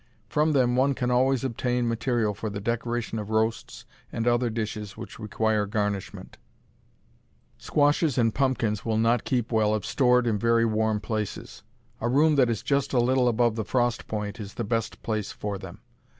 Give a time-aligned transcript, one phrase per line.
[0.27, 4.97] From them one can always obtain material for the decoration of roasts and other dishes
[4.97, 6.39] which require garnishment.
[7.59, 11.61] Squashes and pumpkins will not keep well if stored in very warm places.
[11.99, 15.31] A room that is just a little above the frost point is the best place
[15.31, 15.81] for them.